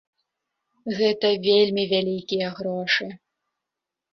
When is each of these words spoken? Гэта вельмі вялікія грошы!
Гэта 0.99 1.27
вельмі 1.47 1.83
вялікія 1.93 2.47
грошы! 2.59 3.05